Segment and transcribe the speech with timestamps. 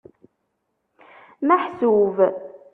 [1.47, 2.15] Meḥsub.